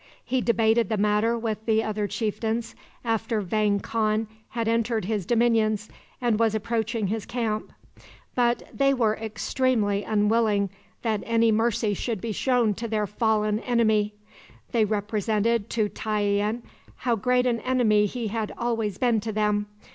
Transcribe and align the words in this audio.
He 0.25 0.41
debated 0.41 0.89
the 0.89 0.97
matter 0.97 1.37
with 1.37 1.63
the 1.67 1.83
other 1.83 2.07
chieftains 2.07 2.73
after 3.05 3.39
Vang 3.39 3.79
Khan 3.79 4.27
had 4.49 4.67
entered 4.67 5.05
his 5.05 5.27
dominions 5.27 5.89
and 6.19 6.39
was 6.39 6.55
approaching 6.55 7.05
his 7.05 7.23
camp; 7.23 7.71
but 8.33 8.63
they 8.73 8.95
were 8.95 9.13
extremely 9.15 10.03
unwilling 10.03 10.71
that 11.03 11.21
any 11.23 11.51
mercy 11.51 11.93
should 11.93 12.19
be 12.19 12.31
shown 12.31 12.73
to 12.73 12.87
their 12.87 13.05
fallen 13.05 13.59
enemy. 13.59 14.15
They 14.71 14.85
represented 14.85 15.69
to 15.69 15.87
Tayian 15.87 16.63
how 16.95 17.15
great 17.15 17.45
an 17.45 17.59
enemy 17.59 18.07
he 18.07 18.29
had 18.29 18.51
always 18.57 18.97
been 18.97 19.19
to 19.19 19.31
them. 19.31 19.67